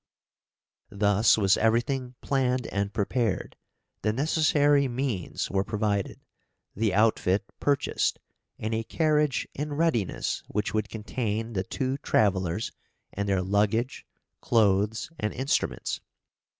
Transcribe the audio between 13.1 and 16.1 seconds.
and their luggage, clothes, and instruments.